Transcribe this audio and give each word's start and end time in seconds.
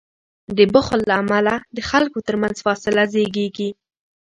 د 0.57 0.59
بخل 0.73 0.99
له 1.09 1.15
امله 1.21 1.53
د 1.75 1.77
خلکو 1.89 2.17
تر 2.27 2.35
منځ 2.41 2.57
فاصله 2.65 3.03
زیږیږي. 3.13 3.69